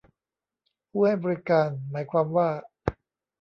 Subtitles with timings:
[0.89, 2.49] ผู้ให้บริการ หมายความว่า